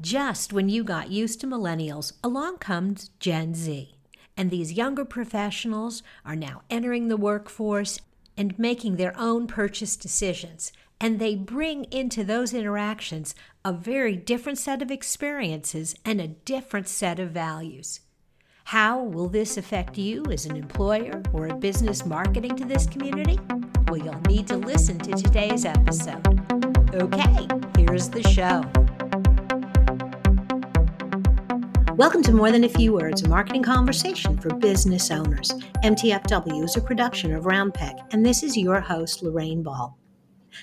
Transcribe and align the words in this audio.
Just 0.00 0.52
when 0.52 0.68
you 0.68 0.84
got 0.84 1.10
used 1.10 1.40
to 1.40 1.46
millennials, 1.48 2.12
along 2.22 2.58
comes 2.58 3.10
Gen 3.18 3.52
Z. 3.54 3.96
And 4.36 4.48
these 4.48 4.74
younger 4.74 5.04
professionals 5.04 6.04
are 6.24 6.36
now 6.36 6.62
entering 6.70 7.08
the 7.08 7.16
workforce 7.16 7.98
and 8.36 8.56
making 8.56 8.94
their 8.94 9.12
own 9.18 9.48
purchase 9.48 9.96
decisions. 9.96 10.72
And 11.00 11.18
they 11.18 11.34
bring 11.34 11.84
into 11.86 12.22
those 12.22 12.54
interactions 12.54 13.34
a 13.64 13.72
very 13.72 14.14
different 14.14 14.58
set 14.58 14.82
of 14.82 14.92
experiences 14.92 15.96
and 16.04 16.20
a 16.20 16.28
different 16.28 16.86
set 16.86 17.18
of 17.18 17.32
values. 17.32 17.98
How 18.66 19.02
will 19.02 19.28
this 19.28 19.56
affect 19.56 19.98
you 19.98 20.24
as 20.30 20.46
an 20.46 20.54
employer 20.54 21.22
or 21.32 21.48
a 21.48 21.56
business 21.56 22.06
marketing 22.06 22.54
to 22.56 22.64
this 22.64 22.86
community? 22.86 23.40
Well, 23.88 23.98
you'll 23.98 24.20
need 24.28 24.46
to 24.48 24.56
listen 24.56 24.98
to 25.00 25.12
today's 25.12 25.64
episode. 25.64 26.24
Okay, 26.94 27.48
here's 27.76 28.08
the 28.10 28.22
show. 28.28 28.62
Welcome 31.98 32.22
to 32.22 32.32
More 32.32 32.52
Than 32.52 32.62
a 32.62 32.68
Few 32.68 32.92
Words, 32.92 33.22
a 33.22 33.28
marketing 33.28 33.64
conversation 33.64 34.38
for 34.38 34.54
business 34.54 35.10
owners. 35.10 35.50
MTFW 35.82 36.62
is 36.62 36.76
a 36.76 36.80
production 36.80 37.34
of 37.34 37.42
Roundpeg, 37.42 37.98
and 38.12 38.24
this 38.24 38.44
is 38.44 38.56
your 38.56 38.78
host, 38.78 39.20
Lorraine 39.24 39.64
Ball. 39.64 39.98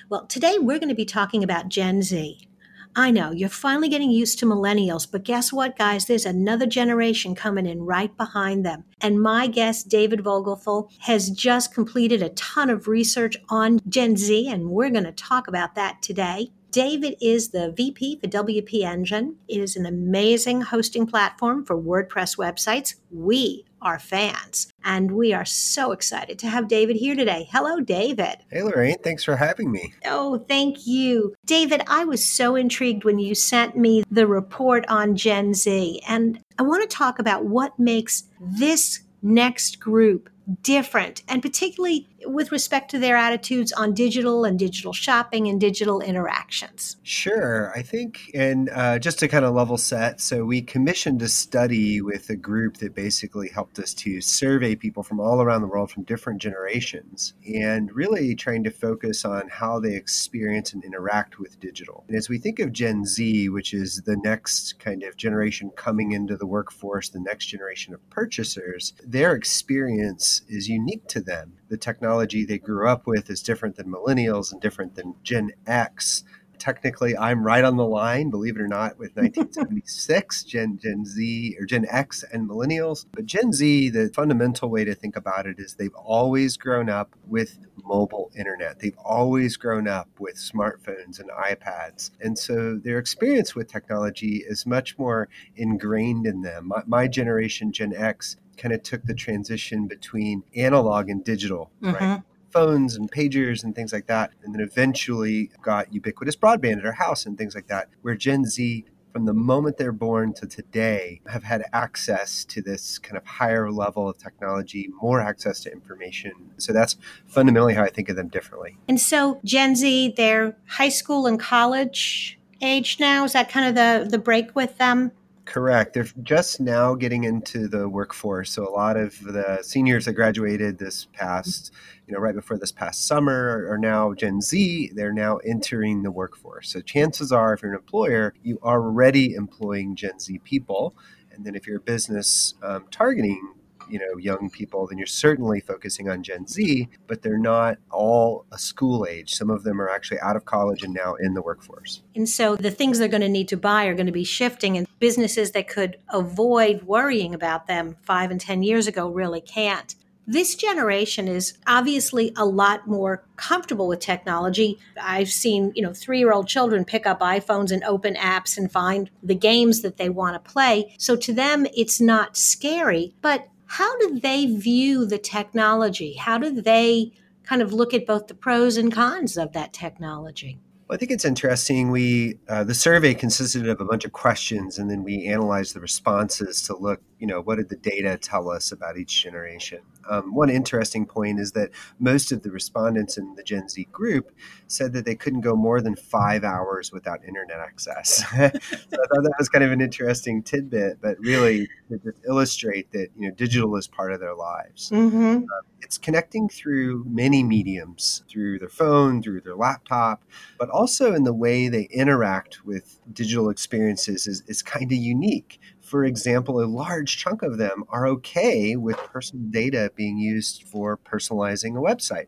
Well, 0.10 0.28
today 0.28 0.56
we're 0.60 0.80
going 0.80 0.88
to 0.88 0.96
be 0.96 1.04
talking 1.04 1.44
about 1.44 1.68
Gen 1.68 2.02
Z. 2.04 2.48
I 2.96 3.12
know 3.12 3.34
you're 3.34 3.50
finally 3.50 3.90
getting 3.90 4.12
used 4.12 4.40
to 4.40 4.46
millennials, 4.46 5.12
but 5.12 5.26
guess 5.26 5.52
what, 5.52 5.78
guys? 5.78 6.06
There's 6.06 6.26
another 6.26 6.66
generation 6.66 7.36
coming 7.36 7.66
in 7.66 7.82
right 7.82 8.16
behind 8.16 8.66
them. 8.66 8.86
And 9.02 9.22
my 9.22 9.48
guest, 9.48 9.90
David 9.90 10.22
Vogelpohl, 10.22 10.90
has 11.00 11.30
just 11.30 11.74
completed 11.74 12.22
a 12.22 12.30
ton 12.30 12.70
of 12.70 12.88
research 12.88 13.36
on 13.50 13.82
Gen 13.90 14.16
Z, 14.16 14.50
and 14.50 14.70
we're 14.70 14.90
going 14.90 15.04
to 15.04 15.12
talk 15.12 15.50
about 15.50 15.76
that 15.76 16.02
today. 16.02 16.54
David 16.76 17.16
is 17.22 17.52
the 17.52 17.72
VP 17.72 18.20
for 18.20 18.28
WP 18.28 18.84
Engine. 18.84 19.38
It 19.48 19.62
is 19.62 19.78
an 19.78 19.86
amazing 19.86 20.60
hosting 20.60 21.08
platform 21.08 21.64
for 21.64 21.82
WordPress 21.82 22.38
websites. 22.38 22.96
We 23.10 23.64
are 23.82 23.98
fans, 23.98 24.74
and 24.84 25.12
we 25.12 25.32
are 25.32 25.46
so 25.46 25.94
excited 25.94 26.38
to 26.40 26.50
have 26.50 26.68
David 26.68 26.98
here 26.98 27.16
today. 27.16 27.48
Hello, 27.50 27.80
David. 27.80 28.40
Hey, 28.52 28.62
Lorraine. 28.62 28.98
Thanks 29.02 29.24
for 29.24 29.38
having 29.38 29.72
me. 29.72 29.94
Oh, 30.04 30.38
thank 30.50 30.86
you. 30.86 31.34
David, 31.46 31.82
I 31.88 32.04
was 32.04 32.26
so 32.26 32.58
intrigued 32.58 33.06
when 33.06 33.20
you 33.20 33.36
sent 33.36 33.78
me 33.78 34.04
the 34.12 34.28
report 34.28 34.84
on 34.90 35.16
Gen 35.16 35.54
Z, 35.54 36.02
and 36.10 36.42
I 36.60 36.64
want 36.64 36.82
to 36.82 36.94
talk 36.94 37.20
about 37.20 37.46
what 37.46 37.80
makes 37.80 38.26
this 38.42 39.00
next 39.22 39.80
group 39.80 40.30
different, 40.62 41.24
and 41.28 41.42
particularly 41.42 42.08
with 42.26 42.52
respect 42.52 42.92
to 42.92 43.00
their 43.00 43.16
attitudes 43.16 43.72
on 43.72 43.94
digital 43.94 44.46
and 44.46 44.58
digital 44.60 44.94
shopping 44.94 45.48
and 45.48 45.60
digital 45.60 46.02
interactions? 46.02 46.98
Sure. 47.04 47.72
I 47.76 47.82
think, 47.82 48.32
and 48.34 48.70
uh, 48.70 49.00
just 49.00 49.20
to 49.20 49.28
kind 49.28 49.46
of 49.46 49.54
level 49.54 49.78
set, 49.78 50.22
so 50.22 50.46
we 50.46 50.62
commissioned 50.62 51.22
a 51.22 51.30
study 51.30 52.02
with 52.02 52.30
a 52.30 52.36
group 52.36 52.78
that 52.78 52.96
basically 52.96 53.50
helped 53.50 53.80
us 53.80 53.94
to 53.96 54.22
survey 54.22 54.76
people 54.76 55.04
from 55.04 55.20
all 55.20 55.42
around 55.42 55.62
the 55.62 55.68
world 55.68 55.92
from 55.92 56.04
different 56.04 56.42
generations 56.42 57.34
and 57.54 57.92
really 57.94 58.36
trying 58.36 58.64
to 58.64 58.72
focus 58.72 59.26
on 59.26 59.48
how 59.50 59.80
they 59.80 59.96
experience 59.96 60.74
and 60.74 60.84
interact 60.84 61.40
with 61.40 61.60
digital. 61.60 62.04
And 62.08 62.18
as 62.18 62.30
we 62.30 62.38
think 62.38 62.60
of 62.60 62.72
Gen 62.72 63.06
Z, 63.06 63.50
which 63.50 63.74
is 63.74 64.02
the 64.06 64.18
next 64.18 64.80
kind 64.80 65.04
of 65.04 65.18
generation 65.18 65.72
coming 65.76 66.12
into 66.12 66.38
the 66.38 66.46
workforce, 66.46 67.10
the 67.10 67.20
next 67.20 67.46
generation 67.48 67.94
of 67.94 68.10
purchasers, 68.10 68.94
their 69.04 69.36
experience 69.36 70.42
is 70.48 70.68
unique 70.68 71.08
to 71.08 71.22
them. 71.22 71.54
The 71.68 71.78
technology 71.78 72.46
they 72.46 72.60
grew 72.60 72.88
up 72.88 73.08
with 73.08 73.30
is 73.30 73.42
different 73.42 73.76
than 73.76 73.92
millennials 73.92 74.52
and 74.52 74.62
different 74.62 74.96
than 74.96 75.16
Gen 75.24 75.52
X. 75.66 76.24
Technically, 76.60 77.18
I'm 77.18 77.44
right 77.44 77.64
on 77.64 77.78
the 77.78 77.86
line, 77.86 78.30
believe 78.30 78.56
it 78.56 78.62
or 78.62 78.68
not, 78.68 78.98
with 78.98 79.16
1976, 79.16 80.44
Gen 80.46 80.78
Gen 80.82 81.06
Z 81.06 81.56
or 81.60 81.66
Gen 81.66 81.86
X 81.90 82.24
and 82.32 82.50
millennials. 82.50 83.06
But 83.12 83.26
Gen 83.26 83.54
Z, 83.54 83.90
the 83.90 84.10
fundamental 84.14 84.70
way 84.70 84.84
to 84.84 84.96
think 84.96 85.16
about 85.16 85.46
it 85.46 85.60
is 85.60 85.76
they've 85.76 85.96
always 85.96 86.58
grown 86.58 86.90
up 86.90 87.16
with 87.28 87.60
mobile 87.84 88.32
internet. 88.38 88.80
They've 88.80 88.98
always 88.98 89.58
grown 89.58 89.88
up 89.88 90.10
with 90.20 90.36
smartphones 90.36 91.20
and 91.20 91.30
iPads. 91.30 92.12
And 92.22 92.38
so 92.38 92.78
their 92.78 92.98
experience 92.98 93.56
with 93.56 93.72
technology 93.72 94.44
is 94.48 94.66
much 94.66 94.98
more 94.98 95.30
ingrained 95.56 96.26
in 96.26 96.42
them. 96.42 96.68
My, 96.68 96.84
my 96.86 97.08
generation, 97.08 97.72
Gen 97.72 97.94
X, 97.96 98.38
kind 98.58 98.74
of 98.74 98.84
took 98.84 99.04
the 99.04 99.14
transition 99.14 99.88
between 99.88 100.44
analog 100.56 101.10
and 101.10 101.24
digital, 101.24 101.72
mm-hmm. 101.82 101.96
right? 101.96 102.22
Phones 102.56 102.96
and 102.96 103.12
pagers 103.12 103.66
and 103.66 103.76
things 103.76 103.92
like 103.92 104.08
that. 104.08 104.32
And 104.44 104.56
then 104.56 104.62
eventually 104.62 105.52
got 105.62 105.94
ubiquitous 105.94 106.38
broadband 106.38 106.78
at 106.78 106.86
our 106.86 106.94
house 106.94 107.26
and 107.26 107.38
things 107.38 107.54
like 107.54 107.68
that, 107.68 107.90
where 108.02 108.16
Gen 108.16 108.46
Z 108.46 108.86
from 109.12 109.26
the 109.26 109.34
moment 109.34 109.78
they're 109.78 109.92
born 109.92 110.34
to 110.34 110.46
today 110.46 111.22
have 111.28 111.44
had 111.44 111.64
access 111.72 112.44
to 112.44 112.62
this 112.62 112.98
kind 112.98 113.16
of 113.16 113.26
higher 113.26 113.72
level 113.72 114.10
of 114.10 114.18
technology, 114.18 114.90
more 115.02 115.22
access 115.22 115.62
to 115.62 115.72
information. 115.72 116.34
So 116.58 116.74
that's 116.74 116.98
fundamentally 117.26 117.74
how 117.74 117.84
I 117.84 117.90
think 117.90 118.10
of 118.10 118.16
them 118.16 118.28
differently. 118.28 118.78
And 118.90 119.00
so 119.00 119.40
Gen 119.46 119.76
Z, 119.76 120.16
they're 120.18 120.58
high 120.68 120.90
school 120.90 121.28
and 121.28 121.40
college 121.40 122.40
age 122.62 122.98
now. 123.00 123.24
Is 123.26 123.34
that 123.34 123.50
kind 123.50 123.68
of 123.68 123.76
the 123.76 124.10
the 124.10 124.18
break 124.18 124.56
with 124.56 124.78
them? 124.78 125.12
Correct. 125.46 125.94
They're 125.94 126.08
just 126.24 126.60
now 126.60 126.96
getting 126.96 127.24
into 127.24 127.68
the 127.68 127.88
workforce. 127.88 128.52
So 128.52 128.68
a 128.68 128.74
lot 128.74 128.98
of 128.98 129.22
the 129.24 129.60
seniors 129.62 130.06
that 130.06 130.14
graduated 130.14 130.80
this 130.80 131.08
past, 131.14 131.72
you 132.08 132.14
know, 132.14 132.20
right 132.20 132.36
before 132.36 132.58
this 132.58 132.72
past 132.72 133.08
summer 133.08 133.68
are 133.70 133.78
now 133.78 134.14
Gen 134.14 134.42
Z. 134.42 134.92
They're 134.94 135.14
now 135.14 135.38
entering 135.38 136.04
the 136.04 136.12
workforce. 136.12 136.70
So 136.70 136.82
chances 136.82 137.32
are, 137.32 137.54
if 137.54 137.62
you're 137.62 137.72
an 137.72 137.78
employer, 137.78 138.34
you 138.44 138.60
are 138.62 138.82
already 138.82 139.34
employing 139.34 139.96
Gen 139.96 140.20
Z 140.20 140.40
people. 140.44 140.96
And 141.32 141.46
then 141.46 141.56
if 141.56 141.68
you're 141.68 141.78
a 141.78 141.82
business 141.82 142.54
um, 142.64 142.86
targeting 142.92 143.54
you 143.90 144.00
know 144.00 144.18
young 144.18 144.50
people 144.50 144.88
then 144.88 144.98
you're 144.98 145.06
certainly 145.06 145.60
focusing 145.60 146.10
on 146.10 146.24
gen 146.24 146.48
z 146.48 146.90
but 147.08 147.22
they're 147.22 147.38
not 147.38 147.78
all 147.92 148.46
a 148.52 148.58
school 148.58 149.06
age 149.08 149.36
some 149.36 149.50
of 149.50 149.64
them 149.64 149.80
are 149.80 149.90
actually 149.90 150.20
out 150.22 150.36
of 150.36 150.46
college 150.46 150.84
and 150.84 150.94
now 150.94 151.14
in 151.16 151.34
the 151.34 151.42
workforce 151.42 152.02
and 152.16 152.28
so 152.28 152.56
the 152.56 152.72
things 152.72 153.00
they're 153.00 153.08
going 153.08 153.22
to 153.22 153.30
need 153.30 153.48
to 153.48 153.58
buy 153.58 153.86
are 153.86 153.94
going 153.94 154.06
to 154.06 154.12
be 154.12 154.24
shifting 154.24 154.78
and 154.78 154.88
businesses 155.00 155.52
that 155.52 155.68
could 155.68 155.98
avoid 156.10 156.84
worrying 156.84 157.34
about 157.36 157.68
them 157.68 157.96
five 158.02 158.32
and 158.32 158.42
ten 158.42 158.64
years 158.64 158.88
ago 158.88 159.08
really 159.08 159.42
can't 159.42 159.96
this 160.28 160.56
generation 160.56 161.28
is 161.28 161.58
obviously 161.68 162.34
a 162.36 162.46
lot 162.46 162.88
more 162.88 163.24
comfortable 163.36 163.88
with 163.88 164.00
technology. 164.00 164.80
I've 165.02 165.32
seen, 165.32 165.72
you 165.76 165.84
know, 165.84 165.94
three 165.94 166.20
year 166.20 166.32
old 166.32 166.48
children 166.48 166.86
pick 166.86 167.06
up 167.06 167.20
iPhones 167.20 167.72
and 167.72 167.84
open 167.84 168.16
apps 168.16 168.58
and 168.58 168.72
find 168.72 169.10
the 169.22 169.36
games 169.36 169.82
that 169.82 169.98
they 169.98 170.10
want 170.10 170.34
to 170.36 170.52
play. 170.52 170.96
So 170.98 171.16
to 171.16 171.34
them, 171.34 171.68
it's 171.76 172.02
not 172.02 172.38
scary. 172.38 173.14
But 173.22 173.48
how 173.68 173.98
do 174.00 174.20
they 174.20 174.46
view 174.46 175.06
the 175.06 175.18
technology? 175.18 176.14
How 176.14 176.38
do 176.38 176.62
they 176.62 177.12
kind 177.44 177.62
of 177.62 177.74
look 177.74 177.94
at 177.94 178.08
both 178.08 178.28
the 178.28 178.34
pros 178.34 178.78
and 178.78 178.92
cons 178.92 179.38
of 179.38 179.54
that 179.54 179.74
technology? 179.74 180.60
Well, 180.88 180.96
I 180.96 181.00
think 181.00 181.12
it's 181.12 181.26
interesting. 181.26 181.90
We 181.90 182.38
uh, 182.48 182.64
the 182.64 182.76
survey 182.76 183.16
consisted 183.16 183.68
of 183.68 183.82
a 183.82 183.86
bunch 183.86 184.06
of 184.06 184.12
questions, 184.12 184.78
and 184.78 184.90
then 184.90 185.04
we 185.04 185.26
analyzed 185.26 185.74
the 185.74 185.80
responses 185.80 186.62
to 186.64 186.78
look, 186.78 187.02
you 187.18 187.26
know, 187.26 187.42
what 187.42 187.56
did 187.56 187.70
the 187.70 187.76
data 187.76 188.20
tell 188.20 188.52
us 188.52 188.72
about 188.72 188.96
each 188.96 189.24
generation. 189.24 189.80
Um, 190.10 190.34
one 190.34 190.50
interesting 190.50 191.06
point 191.06 191.40
is 191.40 191.52
that 191.54 191.72
most 192.00 192.32
of 192.32 192.44
the 192.44 192.52
respondents 192.52 193.18
in 193.18 193.36
the 193.36 193.44
Gen 193.44 193.68
Z 193.70 193.88
group 193.92 194.32
said 194.68 194.94
that 194.94 195.06
they 195.06 195.16
couldn't 195.16 195.42
go 195.42 195.56
more 195.56 195.82
than 195.82 195.96
five 195.96 196.44
hours 196.44 196.92
without 196.92 197.24
internet 197.24 197.60
access. 197.60 198.18
so 198.30 198.44
I 198.44 198.50
thought 198.50 199.24
that 199.24 199.36
was 199.38 199.50
kind 199.50 199.64
of 199.64 199.72
an 199.72 199.82
interesting 199.82 200.44
tidbit, 200.44 201.02
but 201.02 201.20
really 201.20 201.68
to 201.90 201.98
just 202.00 202.20
illustrate 202.28 202.92
that 202.92 203.10
you 203.18 203.30
know 203.30 203.36
digital 203.36 203.76
is 203.76 203.88
part 203.88 204.12
of 204.12 204.20
their 204.20 204.36
lives. 204.36 204.90
Mm-hmm. 204.90 205.44
Uh, 205.44 205.62
it's 205.82 205.98
connecting 206.00 206.50
through 206.50 207.06
many 207.08 207.44
mediums, 207.44 208.24
through 208.28 208.58
their 208.58 208.70
phone, 208.70 209.22
through 209.22 209.42
their 209.42 209.56
laptop, 209.56 210.24
but 210.58 210.70
also 210.70 211.14
in 211.14 211.24
the 211.24 211.34
way 211.34 211.68
they 211.68 211.84
interact 211.92 212.66
with 212.66 213.00
digital 213.14 213.50
experiences 213.50 214.26
is, 214.26 214.42
is 214.48 214.64
kind 214.64 214.92
of 214.92 214.98
unique 214.98 215.60
for 215.86 216.04
example, 216.04 216.62
a 216.62 216.66
large 216.66 217.18
chunk 217.18 217.44
of 217.44 217.58
them 217.58 217.84
are 217.90 218.08
okay 218.08 218.76
with 218.76 218.98
personal 218.98 219.46
data 219.52 219.92
being 219.96 220.18
used 220.18 220.64
for 220.64 220.98
personalizing 220.98 221.78
a 221.78 221.82
website. 221.82 222.28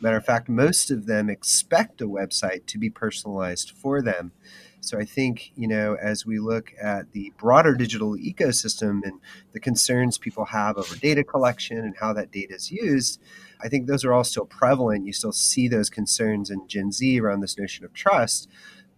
Matter 0.00 0.16
of 0.16 0.24
fact, 0.24 0.48
most 0.48 0.90
of 0.90 1.06
them 1.06 1.28
expect 1.28 2.00
a 2.00 2.06
website 2.06 2.66
to 2.66 2.78
be 2.78 2.90
personalized 2.90 3.70
for 3.70 4.00
them. 4.00 4.32
So 4.80 4.98
I 4.98 5.04
think, 5.04 5.52
you 5.56 5.66
know, 5.66 5.96
as 6.00 6.24
we 6.24 6.38
look 6.38 6.72
at 6.80 7.12
the 7.12 7.32
broader 7.36 7.74
digital 7.74 8.16
ecosystem 8.16 9.00
and 9.02 9.20
the 9.52 9.60
concerns 9.60 10.18
people 10.18 10.46
have 10.46 10.76
over 10.76 10.94
data 10.96 11.24
collection 11.24 11.78
and 11.78 11.96
how 11.98 12.12
that 12.12 12.30
data 12.30 12.54
is 12.54 12.70
used, 12.70 13.20
I 13.60 13.68
think 13.68 13.86
those 13.86 14.04
are 14.04 14.12
all 14.12 14.24
still 14.24 14.46
prevalent. 14.46 15.04
You 15.04 15.12
still 15.12 15.32
see 15.32 15.66
those 15.66 15.90
concerns 15.90 16.48
in 16.48 16.68
Gen 16.68 16.92
Z 16.92 17.20
around 17.20 17.40
this 17.40 17.58
notion 17.58 17.84
of 17.84 17.92
trust 17.92 18.48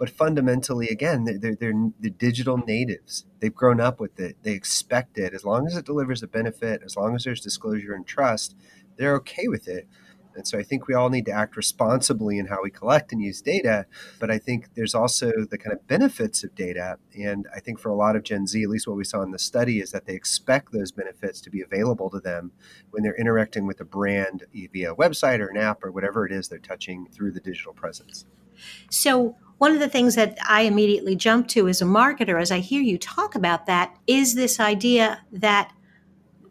but 0.00 0.10
fundamentally 0.10 0.88
again 0.88 1.24
they're, 1.24 1.38
they're, 1.38 1.54
they're, 2.00 2.10
digital 2.10 2.56
natives 2.56 3.26
they've 3.38 3.54
grown 3.54 3.80
up 3.80 4.00
with 4.00 4.18
it 4.18 4.36
they 4.42 4.52
expect 4.52 5.18
it 5.18 5.32
as 5.32 5.44
long 5.44 5.66
as 5.66 5.76
it 5.76 5.84
delivers 5.84 6.22
a 6.22 6.26
benefit 6.26 6.82
as 6.84 6.96
long 6.96 7.14
as 7.14 7.22
there's 7.22 7.40
disclosure 7.40 7.94
and 7.94 8.06
trust 8.06 8.56
they're 8.96 9.14
okay 9.14 9.46
with 9.46 9.68
it 9.68 9.86
And 10.34 10.46
so 10.46 10.58
I 10.58 10.62
think 10.62 10.86
we 10.86 10.94
all 10.94 11.10
need 11.10 11.26
to 11.26 11.32
act 11.32 11.56
responsibly 11.56 12.38
in 12.38 12.46
how 12.46 12.62
we 12.62 12.70
collect 12.70 13.12
and 13.12 13.20
use 13.20 13.42
data. 13.42 13.86
But 14.18 14.30
I 14.30 14.38
think 14.38 14.74
there's 14.74 14.94
also 14.94 15.32
the 15.50 15.58
kind 15.58 15.72
of 15.72 15.86
benefits 15.86 16.44
of 16.44 16.54
data. 16.54 16.98
And 17.18 17.46
I 17.54 17.60
think 17.60 17.78
for 17.78 17.88
a 17.88 17.96
lot 17.96 18.16
of 18.16 18.22
Gen 18.22 18.46
Z, 18.46 18.62
at 18.62 18.68
least 18.68 18.86
what 18.86 18.96
we 18.96 19.04
saw 19.04 19.22
in 19.22 19.32
the 19.32 19.38
study, 19.38 19.80
is 19.80 19.90
that 19.90 20.06
they 20.06 20.14
expect 20.14 20.72
those 20.72 20.92
benefits 20.92 21.40
to 21.42 21.50
be 21.50 21.62
available 21.62 22.10
to 22.10 22.20
them 22.20 22.52
when 22.90 23.02
they're 23.02 23.16
interacting 23.16 23.66
with 23.66 23.80
a 23.80 23.84
brand 23.84 24.44
via 24.72 24.92
a 24.92 24.96
website 24.96 25.40
or 25.40 25.48
an 25.48 25.56
app 25.56 25.84
or 25.84 25.90
whatever 25.90 26.24
it 26.24 26.32
is 26.32 26.48
they're 26.48 26.58
touching 26.58 27.08
through 27.12 27.32
the 27.32 27.40
digital 27.40 27.72
presence. 27.72 28.24
So, 28.88 29.36
one 29.60 29.72
of 29.72 29.78
the 29.78 29.90
things 29.90 30.14
that 30.14 30.38
I 30.48 30.62
immediately 30.62 31.14
jump 31.14 31.46
to 31.48 31.68
as 31.68 31.82
a 31.82 31.84
marketer, 31.84 32.40
as 32.40 32.50
I 32.50 32.60
hear 32.60 32.80
you 32.80 32.96
talk 32.96 33.34
about 33.34 33.66
that, 33.66 33.94
is 34.06 34.34
this 34.34 34.58
idea 34.58 35.20
that 35.32 35.70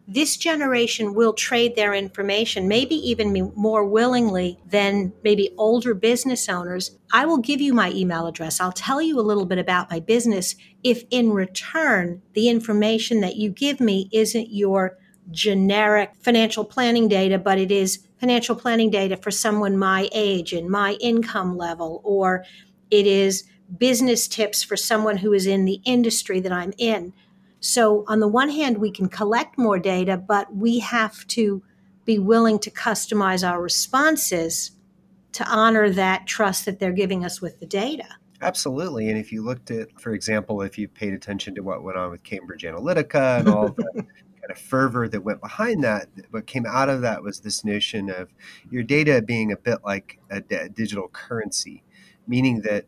this 0.08 0.38
generation 0.38 1.16
will 1.16 1.34
trade 1.34 1.76
their 1.76 1.96
information, 1.96 2.68
maybe 2.68 2.94
even 2.94 3.52
more 3.56 3.84
willingly 3.84 4.60
than 4.64 5.12
maybe 5.24 5.56
older 5.58 5.96
business 5.96 6.48
owners. 6.48 7.00
I 7.12 7.26
will 7.26 7.40
give 7.40 7.60
you 7.60 7.74
my 7.74 7.90
email 7.94 8.28
address. 8.28 8.60
I'll 8.62 8.72
tell 8.72 9.02
you 9.02 9.20
a 9.20 9.26
little 9.26 9.46
bit 9.46 9.58
about 9.58 9.90
my 9.90 10.00
business 10.00 10.56
if 10.84 11.04
in 11.10 11.32
return 11.32 12.22
the 12.34 12.48
information 12.48 13.22
that 13.22 13.38
you 13.38 13.50
give 13.50 13.80
me 13.80 14.08
isn't 14.12 14.54
your 14.54 15.00
generic 15.32 16.12
financial 16.22 16.64
planning 16.64 17.08
data, 17.08 17.40
but 17.40 17.58
it 17.58 17.72
is 17.72 18.06
financial 18.20 18.56
planning 18.56 18.92
data 18.92 19.18
for 19.18 19.32
someone 19.32 19.78
my 19.78 20.10
age 20.12 20.54
and 20.54 20.70
my 20.70 20.94
income 21.00 21.58
level, 21.58 22.02
or 22.04 22.44
it 22.92 23.06
is 23.08 23.44
business 23.78 24.28
tips 24.28 24.64
for 24.64 24.76
someone 24.76 25.18
who 25.18 25.34
is 25.34 25.46
in 25.46 25.66
the 25.66 25.82
industry 25.86 26.40
that 26.40 26.52
I'm 26.52 26.74
in. 26.78 27.14
So, 27.60 28.06
on 28.08 28.20
the 28.20 28.28
one 28.28 28.50
hand, 28.50 28.78
we 28.78 28.92
can 28.92 29.10
collect 29.10 29.58
more 29.58 29.80
data, 29.80 30.18
but 30.18 30.56
we 30.56 30.80
have 30.80 31.28
to 31.28 31.62
be 32.06 32.18
willing 32.18 32.58
to 32.60 32.72
customize 32.72 33.48
our 33.48 33.62
responses 33.62 34.72
to 35.34 35.48
honor 35.48 35.90
that 35.90 36.26
trust 36.26 36.66
that 36.66 36.80
they're 36.80 36.92
giving 36.92 37.24
us 37.24 37.42
with 37.42 37.60
the 37.60 37.66
data. 37.66 38.08
Absolutely. 38.42 39.10
And 39.10 39.18
if 39.18 39.32
you 39.32 39.44
looked 39.44 39.70
at, 39.70 40.00
for 40.00 40.14
example, 40.14 40.62
if 40.62 40.78
you 40.78 40.88
paid 40.88 41.14
attention 41.14 41.56
to 41.56 41.62
what 41.62 41.84
went 41.84 41.98
on 41.98 42.10
with 42.12 42.24
Cambridge 42.24 42.64
Analytica 42.64 43.40
and 43.40 43.50
all 43.50 43.70
the 43.78 43.84
kind 43.94 44.50
of 44.50 44.58
fervor 44.58 45.10
that 45.10 45.22
went 45.22 45.42
behind 45.42 45.84
that, 45.84 46.08
what 46.32 46.48
came 46.48 46.66
out 46.66 46.90
of 46.90 47.02
that 47.02 47.22
was 47.22 47.42
this 47.42 47.66
notion 47.66 48.10
of 48.10 48.30
your 48.72 48.84
data 48.84 49.22
being 49.22 49.52
a 49.52 49.58
bit 49.58 49.80
like 49.84 50.20
a 50.30 50.42
digital 50.70 51.10
currency, 51.10 51.84
meaning 52.30 52.62
that 52.62 52.86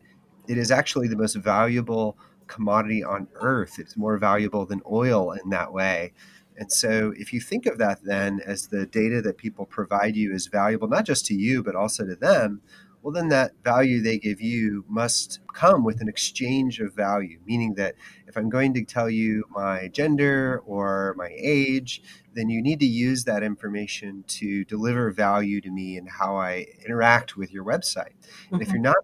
it 0.47 0.57
is 0.57 0.71
actually 0.71 1.07
the 1.07 1.17
most 1.17 1.35
valuable 1.35 2.17
commodity 2.47 3.03
on 3.03 3.27
earth. 3.35 3.79
It's 3.79 3.97
more 3.97 4.17
valuable 4.17 4.65
than 4.65 4.81
oil 4.89 5.31
in 5.31 5.49
that 5.49 5.73
way. 5.73 6.13
And 6.57 6.71
so, 6.71 7.13
if 7.17 7.33
you 7.33 7.39
think 7.39 7.65
of 7.65 7.77
that 7.79 8.03
then 8.03 8.39
as 8.45 8.67
the 8.67 8.85
data 8.85 9.21
that 9.23 9.37
people 9.37 9.65
provide 9.65 10.15
you 10.15 10.33
is 10.33 10.47
valuable, 10.47 10.87
not 10.87 11.05
just 11.05 11.25
to 11.27 11.33
you, 11.33 11.63
but 11.63 11.75
also 11.75 12.05
to 12.05 12.15
them, 12.15 12.61
well, 13.01 13.13
then 13.13 13.29
that 13.29 13.53
value 13.63 14.01
they 14.01 14.19
give 14.19 14.41
you 14.41 14.85
must 14.87 15.39
come 15.53 15.83
with 15.83 16.01
an 16.01 16.07
exchange 16.07 16.79
of 16.79 16.93
value, 16.93 17.39
meaning 17.47 17.73
that 17.75 17.95
if 18.27 18.37
I'm 18.37 18.49
going 18.49 18.73
to 18.75 18.83
tell 18.83 19.09
you 19.09 19.43
my 19.49 19.87
gender 19.87 20.61
or 20.65 21.15
my 21.17 21.29
age, 21.35 22.03
then 22.33 22.49
you 22.49 22.61
need 22.61 22.79
to 22.81 22.85
use 22.85 23.23
that 23.23 23.41
information 23.43 24.23
to 24.27 24.63
deliver 24.65 25.09
value 25.11 25.61
to 25.61 25.71
me 25.71 25.97
and 25.97 26.07
how 26.07 26.35
I 26.35 26.67
interact 26.85 27.35
with 27.35 27.51
your 27.51 27.65
website. 27.65 28.13
Mm-hmm. 28.13 28.53
And 28.53 28.61
if 28.61 28.67
mm-hmm. 28.67 28.75
you're 28.75 28.83
not 28.83 28.97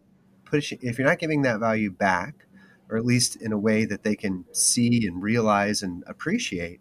pushing, 0.50 0.80
if 0.82 0.98
you're 0.98 1.08
not 1.08 1.20
giving 1.20 1.42
that 1.44 1.60
value 1.60 1.92
back, 1.92 2.46
or 2.90 2.98
at 2.98 3.06
least 3.06 3.36
in 3.36 3.52
a 3.52 3.58
way 3.58 3.86
that 3.86 4.04
they 4.04 4.16
can 4.16 4.46
see 4.52 5.06
and 5.06 5.22
realize 5.22 5.82
and 5.82 6.04
appreciate. 6.08 6.80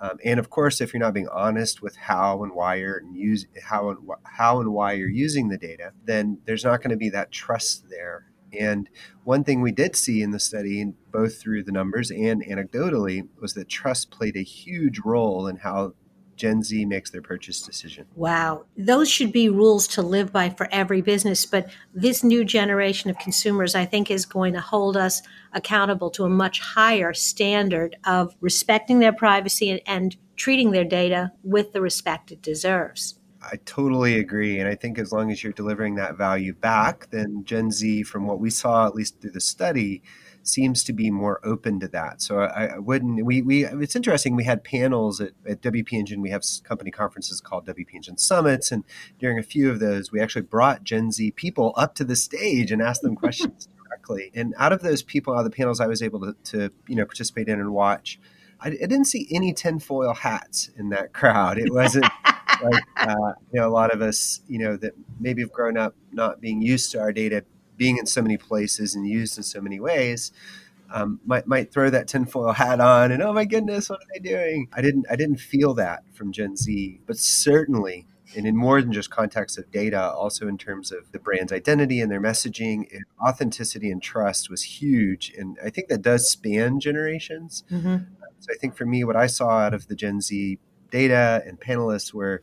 Um, 0.00 0.18
and 0.24 0.38
of 0.38 0.50
course, 0.50 0.80
if 0.80 0.92
you're 0.92 1.00
not 1.00 1.14
being 1.14 1.28
honest 1.28 1.82
with 1.82 1.96
how 1.96 2.44
and 2.44 2.52
why 2.54 2.76
you're 2.76 3.02
use 3.12 3.46
how 3.64 3.90
and 3.90 3.98
wh- 4.08 4.22
how 4.38 4.60
and 4.60 4.72
why 4.72 4.92
you're 4.92 5.08
using 5.08 5.48
the 5.48 5.58
data, 5.58 5.92
then 6.04 6.38
there's 6.44 6.64
not 6.64 6.80
going 6.80 6.90
to 6.90 6.96
be 6.96 7.10
that 7.10 7.32
trust 7.32 7.90
there. 7.90 8.26
And 8.58 8.88
one 9.24 9.44
thing 9.44 9.60
we 9.60 9.72
did 9.72 9.96
see 9.96 10.22
in 10.22 10.30
the 10.30 10.38
study, 10.38 10.92
both 11.12 11.40
through 11.40 11.64
the 11.64 11.72
numbers 11.72 12.10
and 12.10 12.42
anecdotally, 12.44 13.26
was 13.40 13.54
that 13.54 13.68
trust 13.68 14.10
played 14.10 14.36
a 14.36 14.42
huge 14.42 15.00
role 15.00 15.48
in 15.48 15.56
how 15.56 15.94
Gen 16.38 16.62
Z 16.62 16.84
makes 16.86 17.10
their 17.10 17.20
purchase 17.20 17.60
decision. 17.60 18.06
Wow. 18.14 18.64
Those 18.76 19.10
should 19.10 19.32
be 19.32 19.48
rules 19.48 19.86
to 19.88 20.02
live 20.02 20.32
by 20.32 20.48
for 20.48 20.68
every 20.72 21.02
business. 21.02 21.44
But 21.44 21.68
this 21.92 22.24
new 22.24 22.44
generation 22.44 23.10
of 23.10 23.18
consumers, 23.18 23.74
I 23.74 23.84
think, 23.84 24.10
is 24.10 24.24
going 24.24 24.54
to 24.54 24.60
hold 24.60 24.96
us 24.96 25.20
accountable 25.52 26.10
to 26.10 26.24
a 26.24 26.30
much 26.30 26.60
higher 26.60 27.12
standard 27.12 27.96
of 28.04 28.34
respecting 28.40 29.00
their 29.00 29.12
privacy 29.12 29.70
and, 29.70 29.80
and 29.86 30.16
treating 30.36 30.70
their 30.70 30.84
data 30.84 31.32
with 31.42 31.72
the 31.72 31.80
respect 31.80 32.30
it 32.30 32.40
deserves. 32.40 33.18
I 33.42 33.56
totally 33.64 34.18
agree. 34.18 34.58
And 34.58 34.68
I 34.68 34.74
think 34.74 34.98
as 34.98 35.12
long 35.12 35.30
as 35.30 35.42
you're 35.42 35.52
delivering 35.52 35.94
that 35.96 36.16
value 36.16 36.54
back, 36.54 37.08
then 37.10 37.44
Gen 37.44 37.70
Z, 37.70 38.04
from 38.04 38.26
what 38.26 38.40
we 38.40 38.50
saw, 38.50 38.86
at 38.86 38.94
least 38.94 39.20
through 39.20 39.30
the 39.30 39.40
study, 39.40 40.02
seems 40.48 40.82
to 40.84 40.92
be 40.92 41.10
more 41.10 41.40
open 41.44 41.80
to 41.80 41.88
that. 41.88 42.22
So 42.22 42.40
I, 42.40 42.66
I, 42.66 42.78
wouldn't. 42.78 43.24
We, 43.24 43.42
we 43.42 43.64
it's 43.64 43.96
interesting. 43.96 44.36
We 44.36 44.44
had 44.44 44.64
panels 44.64 45.20
at, 45.20 45.32
at 45.48 45.60
WP 45.60 45.92
Engine. 45.92 46.20
We 46.20 46.30
have 46.30 46.42
company 46.64 46.90
conferences 46.90 47.40
called 47.40 47.66
WP 47.66 47.94
Engine 47.94 48.16
Summits, 48.16 48.72
and 48.72 48.84
during 49.18 49.38
a 49.38 49.42
few 49.42 49.70
of 49.70 49.80
those, 49.80 50.10
we 50.10 50.20
actually 50.20 50.42
brought 50.42 50.84
Gen 50.84 51.12
Z 51.12 51.32
people 51.32 51.74
up 51.76 51.94
to 51.96 52.04
the 52.04 52.16
stage 52.16 52.70
and 52.72 52.82
asked 52.82 53.02
them 53.02 53.16
questions 53.24 53.68
directly. 53.84 54.30
And 54.34 54.54
out 54.58 54.72
of 54.72 54.82
those 54.82 55.02
people, 55.02 55.34
out 55.34 55.40
of 55.40 55.44
the 55.44 55.50
panels, 55.50 55.80
I 55.80 55.86
was 55.86 56.02
able 56.02 56.20
to, 56.20 56.36
to 56.44 56.72
you 56.86 56.96
know 56.96 57.04
participate 57.04 57.48
in 57.48 57.60
and 57.60 57.72
watch. 57.72 58.18
I, 58.60 58.68
I 58.68 58.70
didn't 58.70 59.06
see 59.06 59.28
any 59.30 59.52
tinfoil 59.52 60.14
hats 60.14 60.70
in 60.76 60.88
that 60.90 61.12
crowd. 61.12 61.58
It 61.58 61.72
wasn't. 61.72 62.06
like 62.62 62.82
uh, 62.96 63.34
you 63.52 63.60
know, 63.60 63.68
a 63.68 63.70
lot 63.70 63.92
of 63.92 64.02
us, 64.02 64.40
you 64.48 64.58
know, 64.58 64.76
that 64.76 64.92
maybe 65.20 65.42
have 65.42 65.52
grown 65.52 65.76
up 65.76 65.94
not 66.10 66.40
being 66.40 66.60
used 66.60 66.90
to 66.90 66.98
our 66.98 67.12
data 67.12 67.44
being 67.78 67.96
in 67.96 68.04
so 68.04 68.20
many 68.20 68.36
places 68.36 68.94
and 68.94 69.08
used 69.08 69.38
in 69.38 69.42
so 69.42 69.60
many 69.62 69.80
ways, 69.80 70.32
um, 70.92 71.20
might 71.24 71.46
might 71.46 71.72
throw 71.72 71.88
that 71.88 72.08
tinfoil 72.08 72.52
hat 72.52 72.80
on 72.80 73.12
and 73.12 73.22
oh 73.22 73.32
my 73.32 73.46
goodness, 73.46 73.88
what 73.88 74.00
are 74.00 74.12
they 74.12 74.20
doing? 74.20 74.68
I 74.72 74.82
didn't 74.82 75.06
I 75.10 75.16
didn't 75.16 75.38
feel 75.38 75.72
that 75.74 76.02
from 76.12 76.32
Gen 76.32 76.56
Z, 76.56 77.00
but 77.06 77.16
certainly 77.16 78.06
and 78.36 78.46
in 78.46 78.56
more 78.56 78.82
than 78.82 78.92
just 78.92 79.10
context 79.10 79.56
of 79.56 79.70
data, 79.70 80.10
also 80.10 80.48
in 80.48 80.58
terms 80.58 80.92
of 80.92 81.10
the 81.12 81.18
brand's 81.18 81.52
identity 81.52 82.00
and 82.00 82.12
their 82.12 82.20
messaging, 82.20 82.86
authenticity 83.26 83.90
and 83.90 84.02
trust 84.02 84.50
was 84.50 84.62
huge, 84.62 85.32
and 85.38 85.56
I 85.64 85.70
think 85.70 85.88
that 85.88 86.02
does 86.02 86.28
span 86.28 86.80
generations. 86.80 87.64
Mm-hmm. 87.70 87.96
So 88.40 88.48
I 88.52 88.58
think 88.58 88.76
for 88.76 88.84
me, 88.84 89.02
what 89.04 89.16
I 89.16 89.26
saw 89.26 89.58
out 89.58 89.74
of 89.74 89.88
the 89.88 89.94
Gen 89.94 90.20
Z 90.20 90.58
data 90.90 91.42
and 91.46 91.58
panelists 91.58 92.12
were 92.12 92.42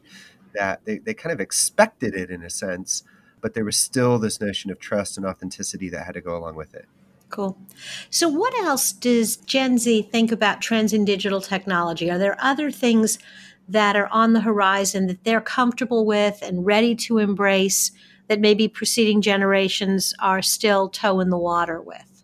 that 0.54 0.84
they, 0.86 0.98
they 0.98 1.14
kind 1.14 1.34
of 1.34 1.40
expected 1.40 2.16
it 2.16 2.30
in 2.30 2.42
a 2.44 2.50
sense, 2.50 3.04
but 3.46 3.54
there 3.54 3.64
was 3.64 3.78
still 3.78 4.18
this 4.18 4.42
notion 4.42 4.72
of 4.72 4.80
trust 4.80 5.18
and 5.18 5.26
authenticity 5.28 5.88
that 5.88 6.04
had 6.08 6.16
to 6.16 6.20
go 6.20 6.36
along 6.36 6.56
with 6.56 6.74
it. 6.74 6.88
Cool. 7.30 7.56
So, 8.10 8.28
what 8.28 8.56
else 8.56 8.92
does 8.92 9.36
Gen 9.36 9.78
Z 9.78 10.10
think 10.12 10.32
about 10.32 10.64
trends 10.64 10.94
in 10.94 11.06
digital 11.06 11.40
technology? 11.40 12.10
Are 12.10 12.18
there 12.18 12.38
other 12.40 12.72
things 12.72 13.20
that 13.70 13.96
are 13.96 14.08
on 14.08 14.34
the 14.34 14.42
horizon 14.42 15.06
that 15.06 15.24
they're 15.24 15.42
comfortable 15.42 16.08
with 16.08 16.42
and 16.42 16.66
ready 16.66 16.96
to 16.96 17.20
embrace 17.20 17.92
that 18.30 18.40
maybe 18.40 18.68
preceding 18.68 19.22
generations 19.22 20.16
are 20.18 20.42
still 20.42 20.90
toe 20.90 21.20
in 21.20 21.30
the 21.30 21.38
water 21.38 21.80
with? 21.80 22.15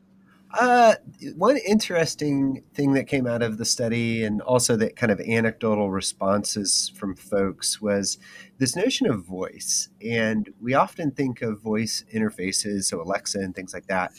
Uh, 0.60 0.96
one 1.36 1.58
interesting 1.58 2.64
thing 2.74 2.94
that 2.94 3.08
came 3.08 3.26
out 3.26 3.42
of 3.42 3.58
the 3.58 3.66
study, 3.66 4.24
and 4.24 4.42
also 4.42 4.76
that 4.76 4.96
kind 4.96 5.12
of 5.12 5.20
anecdotal 5.22 5.90
responses 5.90 6.92
from 6.96 7.16
folks, 7.16 7.82
was 7.82 8.18
this 8.58 8.76
notion 8.76 9.08
of 9.08 9.26
voice. 9.26 9.90
And 10.06 10.54
we 10.62 10.74
often 10.74 11.12
think 11.12 11.42
of 11.42 11.62
voice 11.62 12.04
interfaces, 12.14 12.86
so 12.86 13.02
Alexa 13.02 13.40
and 13.40 13.56
things 13.56 13.74
like 13.74 13.88
that, 13.88 14.12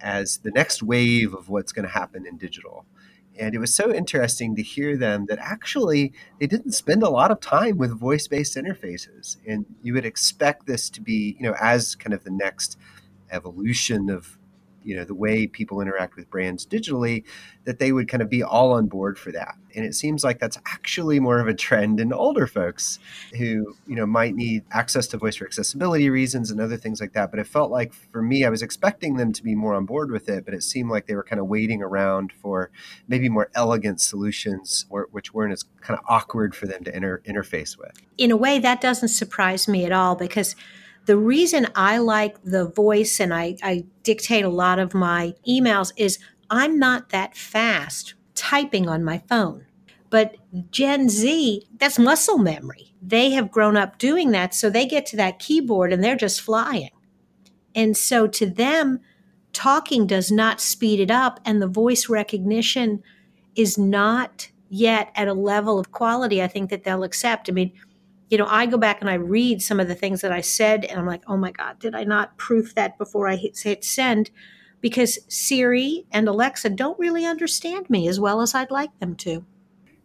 as 0.00 0.38
the 0.38 0.52
next 0.52 0.82
wave 0.82 1.34
of 1.34 1.48
what's 1.48 1.72
going 1.72 1.86
to 1.86 1.92
happen 1.92 2.24
in 2.24 2.36
digital. 2.36 2.86
And 3.38 3.54
it 3.54 3.58
was 3.58 3.74
so 3.74 3.92
interesting 3.92 4.54
to 4.56 4.62
hear 4.62 4.96
them 4.96 5.26
that 5.26 5.38
actually 5.40 6.12
they 6.38 6.46
didn't 6.46 6.72
spend 6.72 7.02
a 7.02 7.10
lot 7.10 7.30
of 7.30 7.40
time 7.40 7.78
with 7.78 7.98
voice 7.98 8.28
based 8.28 8.56
interfaces. 8.56 9.38
And 9.46 9.66
you 9.82 9.94
would 9.94 10.04
expect 10.04 10.66
this 10.66 10.90
to 10.90 11.00
be, 11.00 11.36
you 11.38 11.48
know, 11.48 11.56
as 11.60 11.94
kind 11.94 12.12
of 12.12 12.22
the 12.22 12.30
next 12.30 12.78
evolution 13.30 14.10
of 14.10 14.36
you 14.90 14.96
know 14.96 15.04
the 15.04 15.14
way 15.14 15.46
people 15.46 15.80
interact 15.80 16.16
with 16.16 16.28
brands 16.28 16.66
digitally 16.66 17.24
that 17.64 17.78
they 17.78 17.92
would 17.92 18.08
kind 18.08 18.22
of 18.22 18.28
be 18.28 18.42
all 18.42 18.72
on 18.72 18.86
board 18.86 19.18
for 19.18 19.30
that. 19.32 19.54
And 19.76 19.84
it 19.84 19.94
seems 19.94 20.24
like 20.24 20.40
that's 20.40 20.58
actually 20.66 21.20
more 21.20 21.38
of 21.38 21.46
a 21.46 21.54
trend 21.54 22.00
in 22.00 22.12
older 22.12 22.46
folks 22.46 22.98
who 23.38 23.76
you 23.86 23.96
know 23.96 24.06
might 24.06 24.34
need 24.34 24.64
access 24.72 25.06
to 25.08 25.16
voice 25.16 25.36
for 25.36 25.46
accessibility 25.46 26.10
reasons 26.10 26.50
and 26.50 26.60
other 26.60 26.76
things 26.76 27.00
like 27.00 27.12
that. 27.12 27.30
But 27.30 27.38
it 27.38 27.46
felt 27.46 27.70
like 27.70 27.92
for 27.92 28.22
me 28.22 28.44
i 28.44 28.50
was 28.50 28.62
expecting 28.62 29.16
them 29.16 29.32
to 29.32 29.42
be 29.42 29.54
more 29.54 29.74
on 29.74 29.84
board 29.84 30.10
with 30.10 30.28
it 30.28 30.44
but 30.44 30.54
it 30.54 30.62
seemed 30.62 30.90
like 30.90 31.06
they 31.06 31.14
were 31.14 31.22
kind 31.22 31.40
of 31.40 31.46
waiting 31.46 31.82
around 31.82 32.32
for 32.32 32.70
maybe 33.08 33.28
more 33.28 33.48
elegant 33.54 34.00
solutions 34.00 34.86
which 35.10 35.32
weren't 35.32 35.52
as 35.52 35.64
kind 35.80 35.98
of 35.98 36.04
awkward 36.08 36.54
for 36.54 36.66
them 36.66 36.84
to 36.84 36.94
inter- 36.94 37.22
interface 37.26 37.78
with. 37.78 37.92
In 38.18 38.30
a 38.30 38.36
way 38.36 38.58
that 38.58 38.80
doesn't 38.80 39.08
surprise 39.08 39.68
me 39.68 39.84
at 39.84 39.92
all 39.92 40.14
because 40.14 40.56
the 41.10 41.18
reason 41.18 41.66
I 41.74 41.98
like 41.98 42.40
the 42.44 42.68
voice 42.68 43.18
and 43.18 43.34
I, 43.34 43.56
I 43.64 43.82
dictate 44.04 44.44
a 44.44 44.48
lot 44.48 44.78
of 44.78 44.94
my 44.94 45.34
emails 45.44 45.92
is 45.96 46.20
I'm 46.48 46.78
not 46.78 47.08
that 47.08 47.36
fast 47.36 48.14
typing 48.36 48.88
on 48.88 49.02
my 49.02 49.20
phone. 49.28 49.66
But 50.08 50.36
Gen 50.70 51.08
Z, 51.08 51.66
that's 51.78 51.98
muscle 51.98 52.38
memory. 52.38 52.94
They 53.02 53.30
have 53.30 53.50
grown 53.50 53.76
up 53.76 53.98
doing 53.98 54.30
that. 54.30 54.54
So 54.54 54.70
they 54.70 54.86
get 54.86 55.04
to 55.06 55.16
that 55.16 55.40
keyboard 55.40 55.92
and 55.92 56.04
they're 56.04 56.14
just 56.14 56.42
flying. 56.42 56.90
And 57.74 57.96
so 57.96 58.28
to 58.28 58.48
them, 58.48 59.00
talking 59.52 60.06
does 60.06 60.30
not 60.30 60.60
speed 60.60 61.00
it 61.00 61.10
up, 61.10 61.40
and 61.44 61.60
the 61.60 61.66
voice 61.66 62.08
recognition 62.08 63.02
is 63.56 63.76
not 63.76 64.48
yet 64.68 65.10
at 65.16 65.26
a 65.26 65.34
level 65.34 65.76
of 65.80 65.90
quality 65.90 66.40
I 66.40 66.46
think 66.46 66.70
that 66.70 66.84
they'll 66.84 67.02
accept. 67.02 67.48
I 67.48 67.52
mean, 67.52 67.72
you 68.30 68.38
know, 68.38 68.46
I 68.48 68.66
go 68.66 68.78
back 68.78 69.00
and 69.00 69.10
I 69.10 69.14
read 69.14 69.60
some 69.60 69.80
of 69.80 69.88
the 69.88 69.94
things 69.94 70.20
that 70.20 70.32
I 70.32 70.40
said, 70.40 70.84
and 70.84 70.98
I'm 70.98 71.06
like, 71.06 71.24
oh 71.26 71.36
my 71.36 71.50
God, 71.50 71.78
did 71.80 71.94
I 71.94 72.04
not 72.04 72.38
proof 72.38 72.74
that 72.76 72.96
before 72.96 73.28
I 73.28 73.36
hit, 73.36 73.58
hit 73.58 73.84
send? 73.84 74.30
Because 74.80 75.18
Siri 75.28 76.06
and 76.10 76.26
Alexa 76.28 76.70
don't 76.70 76.98
really 76.98 77.26
understand 77.26 77.90
me 77.90 78.08
as 78.08 78.18
well 78.18 78.40
as 78.40 78.54
I'd 78.54 78.70
like 78.70 78.98
them 79.00 79.16
to. 79.16 79.44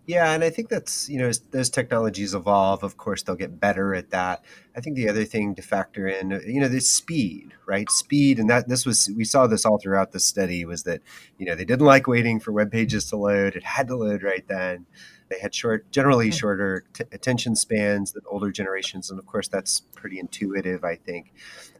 Yeah, 0.07 0.33
and 0.33 0.43
I 0.43 0.51
think 0.51 0.69
that's, 0.69 1.09
you 1.09 1.17
know, 1.17 1.29
as 1.29 1.39
those 1.51 1.69
technologies 1.69 2.35
evolve, 2.35 2.83
of 2.83 2.97
course, 2.97 3.23
they'll 3.23 3.35
get 3.35 3.59
better 3.59 3.95
at 3.95 4.11
that. 4.11 4.43
I 4.75 4.81
think 4.81 4.95
the 4.95 5.09
other 5.09 5.23
thing 5.25 5.55
to 5.55 5.63
factor 5.63 6.07
in, 6.07 6.29
you 6.45 6.59
know, 6.59 6.67
the 6.67 6.79
speed, 6.79 7.53
right? 7.65 7.89
Speed, 7.89 8.37
and 8.37 8.47
that 8.49 8.67
this 8.67 8.85
was, 8.85 9.09
we 9.15 9.23
saw 9.23 9.47
this 9.47 9.65
all 9.65 9.79
throughout 9.79 10.11
the 10.11 10.19
study 10.19 10.63
was 10.63 10.83
that, 10.83 11.01
you 11.39 11.45
know, 11.47 11.55
they 11.55 11.65
didn't 11.65 11.87
like 11.87 12.05
waiting 12.05 12.39
for 12.39 12.51
web 12.51 12.71
pages 12.71 13.05
to 13.05 13.17
load. 13.17 13.55
It 13.55 13.63
had 13.63 13.87
to 13.87 13.95
load 13.95 14.21
right 14.21 14.47
then. 14.47 14.85
They 15.29 15.39
had 15.39 15.55
short, 15.55 15.91
generally 15.91 16.31
shorter 16.31 16.85
t- 16.93 17.03
attention 17.11 17.55
spans 17.55 18.11
than 18.11 18.23
older 18.29 18.51
generations, 18.51 19.09
and 19.09 19.19
of 19.19 19.25
course, 19.25 19.47
that's 19.47 19.81
pretty 19.95 20.19
intuitive, 20.19 20.83
I 20.83 20.95
think. 20.95 21.33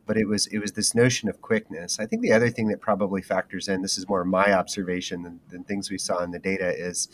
But 0.06 0.18
it 0.18 0.26
was 0.28 0.48
it 0.48 0.60
was 0.60 0.74
this 0.74 0.96
notion 0.96 1.30
of 1.30 1.42
quickness. 1.42 2.00
I 2.00 2.06
think 2.06 2.22
the 2.22 2.32
other 2.32 2.50
thing 2.50 2.68
that 2.70 2.82
probably 2.82 3.22
factors 3.22 3.68
in, 3.68 3.82
this 3.82 3.98
is 3.98 4.08
more 4.08 4.24
my 4.24 4.54
observation 4.54 5.24
than, 5.24 5.40
than 5.50 5.64
things 5.64 5.90
we 5.90 5.98
saw 5.98 6.24
in 6.24 6.32
the 6.32 6.40
data, 6.40 6.70
is 6.76 7.08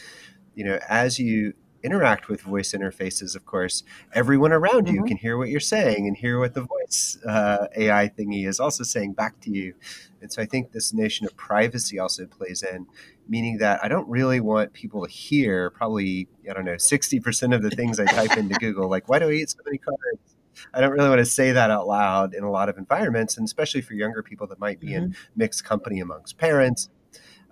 you 0.55 0.65
know, 0.65 0.79
as 0.87 1.19
you 1.19 1.53
interact 1.83 2.27
with 2.27 2.41
voice 2.41 2.73
interfaces, 2.73 3.35
of 3.35 3.45
course, 3.45 3.83
everyone 4.13 4.51
around 4.51 4.87
mm-hmm. 4.87 4.95
you 4.95 5.03
can 5.03 5.17
hear 5.17 5.37
what 5.37 5.49
you're 5.49 5.59
saying 5.59 6.07
and 6.07 6.15
hear 6.15 6.39
what 6.39 6.53
the 6.53 6.61
voice 6.61 7.17
uh, 7.25 7.67
AI 7.75 8.09
thingy 8.09 8.47
is 8.47 8.59
also 8.59 8.83
saying 8.83 9.13
back 9.13 9.39
to 9.41 9.51
you. 9.51 9.73
And 10.21 10.31
so 10.31 10.41
I 10.41 10.45
think 10.45 10.71
this 10.71 10.93
notion 10.93 11.25
of 11.25 11.35
privacy 11.35 11.99
also 11.99 12.25
plays 12.25 12.63
in, 12.63 12.85
meaning 13.27 13.57
that 13.57 13.83
I 13.83 13.87
don't 13.87 14.07
really 14.07 14.39
want 14.39 14.73
people 14.73 15.05
to 15.05 15.11
hear 15.11 15.71
probably, 15.71 16.27
I 16.49 16.53
don't 16.53 16.65
know, 16.65 16.75
60% 16.75 17.55
of 17.55 17.61
the 17.61 17.71
things 17.71 17.99
I 17.99 18.05
type 18.05 18.37
into 18.37 18.55
Google, 18.59 18.89
like, 18.89 19.09
why 19.09 19.19
do 19.19 19.29
I 19.29 19.33
eat 19.33 19.49
so 19.49 19.59
many 19.65 19.77
carbs? 19.77 20.35
I 20.73 20.81
don't 20.81 20.91
really 20.91 21.09
want 21.09 21.19
to 21.19 21.25
say 21.25 21.53
that 21.53 21.71
out 21.71 21.87
loud 21.87 22.33
in 22.33 22.43
a 22.43 22.51
lot 22.51 22.69
of 22.69 22.77
environments, 22.77 23.37
and 23.37 23.45
especially 23.45 23.81
for 23.81 23.93
younger 23.93 24.21
people 24.21 24.47
that 24.47 24.59
might 24.59 24.79
be 24.79 24.87
mm-hmm. 24.87 25.05
in 25.05 25.15
mixed 25.35 25.63
company 25.63 25.99
amongst 25.99 26.37
parents 26.37 26.89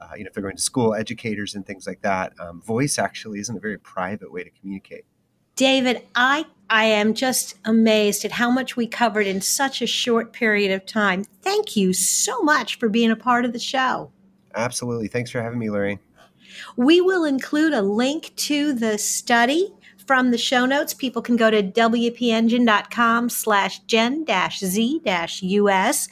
uh, 0.02 0.16
you 0.16 0.24
know, 0.24 0.28
if 0.28 0.34
they're 0.34 0.44
going 0.44 0.56
to 0.56 0.62
school, 0.62 0.94
educators 0.94 1.56
and 1.56 1.66
things 1.66 1.86
like 1.86 2.02
that. 2.02 2.34
Um, 2.40 2.62
voice 2.62 2.98
actually 2.98 3.40
isn't 3.40 3.56
a 3.56 3.60
very 3.60 3.78
private 3.78 4.32
way 4.32 4.44
to 4.44 4.50
communicate. 4.50 5.06
David, 5.56 6.04
I 6.16 6.46
I 6.70 6.86
am 6.86 7.14
just 7.14 7.58
amazed 7.66 8.24
at 8.24 8.32
how 8.32 8.50
much 8.50 8.78
we 8.78 8.88
covered 8.88 9.28
in 9.28 9.42
such 9.42 9.82
a 9.82 9.88
short 9.88 10.32
period 10.34 10.72
of 10.72 10.86
time. 10.86 11.26
Thank 11.42 11.76
you 11.76 11.94
so 11.94 12.42
much 12.44 12.78
for 12.78 12.88
being 12.88 13.12
a 13.12 13.16
part 13.16 13.44
of 13.44 13.54
the 13.54 13.60
show. 13.60 14.12
Absolutely. 14.56 15.08
Thanks 15.08 15.32
for 15.32 15.42
having 15.42 15.60
me, 15.60 15.70
Larry. 15.70 16.00
We 16.78 17.02
will 17.02 17.26
include 17.26 17.74
a 17.74 17.82
link 17.82 18.34
to 18.38 18.74
the 18.74 18.98
study 18.98 19.74
from 20.06 20.32
the 20.32 20.38
show 20.38 20.66
notes. 20.66 20.94
People 20.94 21.22
can 21.22 21.36
go 21.36 21.52
to 21.52 21.62
wpengine.com 21.62 23.30
slash 23.30 23.80
gen 23.80 24.26
z 24.52 25.02
us 25.06 26.08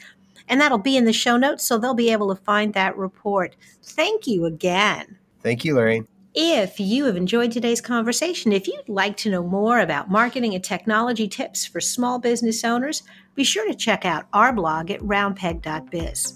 and 0.48 0.60
that'll 0.60 0.78
be 0.78 0.98
in 0.98 1.06
the 1.06 1.14
show 1.14 1.38
notes, 1.38 1.64
so 1.64 1.78
they'll 1.78 1.94
be 1.94 2.12
able 2.12 2.34
to 2.34 2.42
find 2.44 2.74
that 2.74 2.98
report. 2.98 3.56
Thank 3.84 4.28
you 4.28 4.46
again. 4.46 5.18
Thank 5.42 5.66
you, 5.66 5.76
Larry. 5.76 6.04
If 6.40 6.80
you 6.80 7.06
have 7.06 7.16
enjoyed 7.16 7.52
today's 7.52 7.82
conversation, 7.82 8.52
if 8.52 8.68
you'd 8.68 8.88
like 8.88 9.18
to 9.18 9.32
know 9.32 9.42
more 9.42 9.80
about 9.80 10.12
marketing 10.12 10.54
and 10.54 10.64
technology 10.64 11.28
tips 11.28 11.66
for 11.66 11.82
small 11.82 12.20
business 12.20 12.64
owners, 12.64 13.02
be 13.34 13.44
sure 13.44 13.68
to 13.68 13.74
check 13.74 14.06
out 14.06 14.28
our 14.34 14.54
blog 14.54 14.92
at 14.92 15.00
roundpeg.biz. 15.02 16.36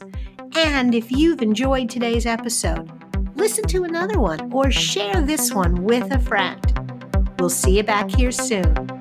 And 0.55 0.95
if 0.95 1.11
you've 1.11 1.41
enjoyed 1.41 1.89
today's 1.89 2.25
episode, 2.25 2.89
listen 3.35 3.65
to 3.65 3.83
another 3.83 4.19
one 4.19 4.51
or 4.51 4.71
share 4.71 5.21
this 5.21 5.53
one 5.53 5.83
with 5.83 6.11
a 6.11 6.19
friend. 6.19 7.35
We'll 7.39 7.49
see 7.49 7.77
you 7.77 7.83
back 7.83 8.09
here 8.09 8.31
soon. 8.31 9.00